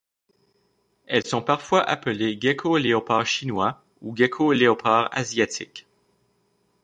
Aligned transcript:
Elles 1.05 1.27
sont 1.27 1.43
parfois 1.43 1.83
appelées 1.83 2.35
geckos 2.41 2.79
léopard 2.79 3.23
chinois 3.27 3.83
ou 4.01 4.15
geckos 4.15 4.51
léopard 4.53 5.09
asiatiques. 5.11 5.85